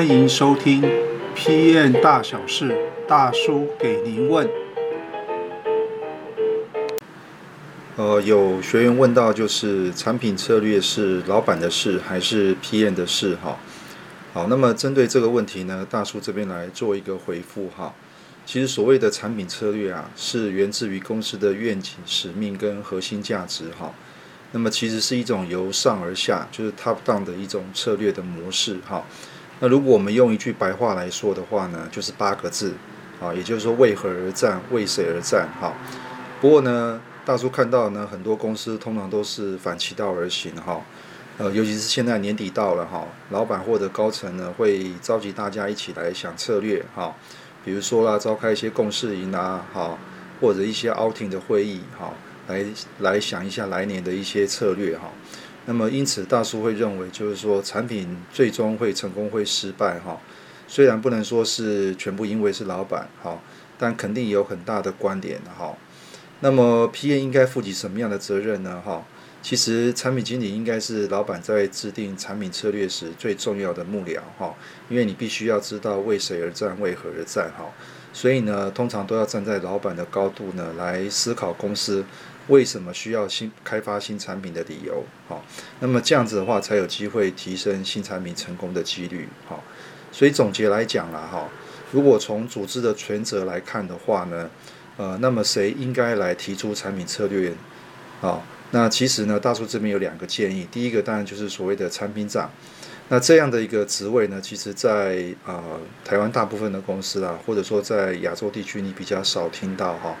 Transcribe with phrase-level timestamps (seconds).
[0.00, 0.80] 欢迎收听
[1.36, 2.72] 《PM 大小事》，
[3.06, 4.48] 大叔给您问。
[7.96, 13.36] 呃，有学员问到，就是产品策略是老板的事还是 PM 的事？
[13.44, 13.58] 哈，
[14.32, 17.94] 好，那么针对这个问题呢，大叔这边来做一个回复哈。
[18.46, 23.92] 其实所谓的产品策略啊，是源自于公司的愿景、使命跟核心价值哈。
[24.52, 29.04] 那么其实是一种由上而下，就是 top down 的一种策略的模式哈。
[29.60, 32.74] 那如果我们用一句白话来说的话呢，就是八个字
[33.20, 35.72] 啊，也就是说为何而战，为谁而战哈。
[36.40, 40.80] 不过呢，大叔看到呢，很多公司通常都是反其道而行哈。
[41.36, 47.14] 呃，尤其是现在年底到了哈，老板或者高层呢会召集大家一起来想策略哈。
[47.64, 49.98] 比如说啦，召开一些共识营啊，哈，
[50.40, 52.12] 或者一些 outing 的会议哈。
[52.48, 52.64] 来
[52.98, 55.08] 来想一下来年的一些策略哈，
[55.70, 60.20] 那么因此大叔会认为就是说产品最终会成功会失败哈，
[60.66, 63.38] 虽然不能说是全部因为是老板哈，
[63.78, 65.78] 但肯定有很大的关联哈。
[66.40, 69.06] 那么 PM 应该负起什么样的责任呢哈？
[69.42, 74.52] 其实产品经理应该是老板在制定产品策略时最重要的幕僚哈，
[74.88, 77.64] 因为你必须要知道为谁而战，为何而战哈。
[78.12, 82.04] 所以呢，通常都要站在老板的高度呢来思考公司。
[82.48, 85.04] 为什么需要新开发新产品的理由？
[85.28, 85.44] 好，
[85.78, 89.28] 那么这样子的话，才有机会提升新产品成功的几率。
[89.46, 89.62] 好，
[90.10, 91.48] 所以总结来讲了哈，
[91.92, 94.50] 如果从组织的权责来看的话呢，
[94.96, 97.52] 呃，那么谁应该来提出产品策略？
[98.20, 98.42] 好，
[98.72, 100.66] 那其实呢，大叔这边有两个建议。
[100.70, 102.50] 第一个当然就是所谓的产品长。
[103.08, 110.14] 那这样的一个职位呢，其实在啊、呃、台湾大部分的公司啊，或者说在亚洲地区，你比较少听到哈。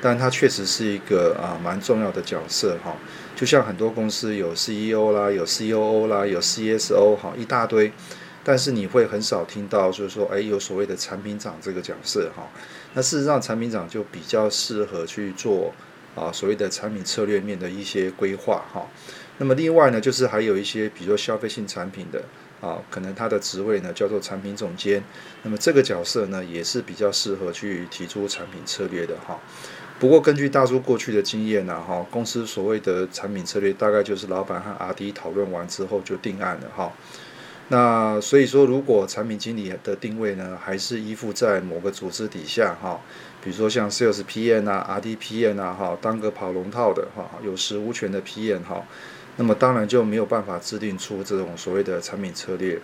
[0.00, 2.96] 但它确实是一个啊蛮重要的角色哈，
[3.36, 7.92] 就像很多公司有 CEO 啦，有 COO 啦，有 CSO 哈一大堆，
[8.42, 12.42] 但是你会很少听到就是说，哎，有所谓的产品长这个角色哈。
[12.94, 15.72] 那事实上，产品长就比较适合去做
[16.14, 18.86] 啊所谓的产品策略面的一些规划哈。
[19.38, 22.22] 那么另外呢，就是还有一些比如说消费性产品的
[22.60, 25.02] 啊，可能他的职位呢叫做产品总监，
[25.42, 29.40] 那么这个角色呢也是比较适合去提出产品策略的哈。
[29.98, 36.92] 不过，根据大叔过去的经验呢，哈，公司所谓的产品策略大概就是老板和 RD 讨论完之后就定案了，哈。
[37.72, 43.00] 那所以说，如果产品经理的定位呢，还是依附在某个组织底下，哈，
[43.42, 48.84] 比如说像 Sales PM 啊、RD PM 啊，哈，当个跑龙套的，哈，有实无权的 PM，哈，
[49.36, 52.78] 那么当然就没有办法制定出这种所谓的产品策略，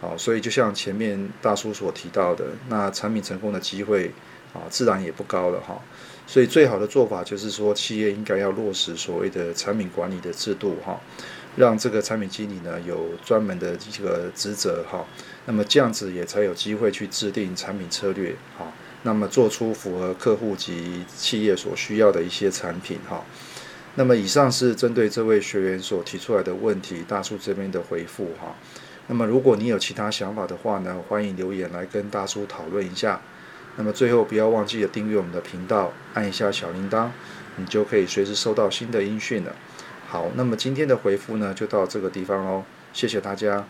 [0.00, 4.10] 好，所以就像前面大叔所提到的，那产品成功的机会，
[4.52, 5.80] 啊，自然也不高了，哈。
[6.26, 10.98] 所以最好的做法就是说，企业应该要落实所谓的产品管理的制度哈，
[11.56, 15.04] 让这个产品经理呢有专门的这个职责哈，
[15.46, 23.22] 那么这样子也才有机会去制定产品策略哈，那么做出符合客户及企业所需要的一些产品哈。
[23.96, 28.54] 那么以上是针对这位学员所提出来的问题，大叔这边的回复哈。
[29.08, 33.20] 那么如果你有其他想法的话呢，欢迎留言来跟大叔讨论一下。
[33.76, 37.08] 那么最后不要忘记了订阅我们的频道，按一下小铃铛，
[37.56, 39.54] 你就可以随时收到新的音讯了。
[40.12, 43.64] 好，那么今天的回复呢就到这个地方喽，谢谢大家。